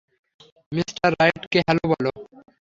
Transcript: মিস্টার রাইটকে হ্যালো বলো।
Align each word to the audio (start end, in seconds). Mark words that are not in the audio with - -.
মিস্টার 0.71 1.09
রাইটকে 1.13 1.59
হ্যালো 1.65 1.83
বলো। 1.91 2.11